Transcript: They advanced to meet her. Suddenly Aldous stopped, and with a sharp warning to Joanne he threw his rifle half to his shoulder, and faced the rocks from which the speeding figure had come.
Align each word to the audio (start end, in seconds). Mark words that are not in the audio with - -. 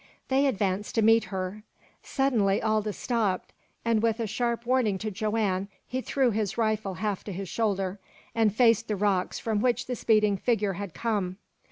They 0.29 0.47
advanced 0.47 0.95
to 0.95 1.03
meet 1.03 1.25
her. 1.25 1.61
Suddenly 2.01 2.59
Aldous 2.59 2.97
stopped, 2.97 3.53
and 3.85 4.01
with 4.01 4.19
a 4.19 4.25
sharp 4.25 4.65
warning 4.65 4.97
to 4.97 5.11
Joanne 5.11 5.67
he 5.85 6.01
threw 6.01 6.31
his 6.31 6.57
rifle 6.57 6.95
half 6.95 7.23
to 7.25 7.31
his 7.31 7.47
shoulder, 7.49 7.99
and 8.33 8.51
faced 8.51 8.87
the 8.87 8.95
rocks 8.95 9.37
from 9.37 9.61
which 9.61 9.85
the 9.85 9.95
speeding 9.95 10.37
figure 10.37 10.73
had 10.73 10.95
come. 10.95 11.37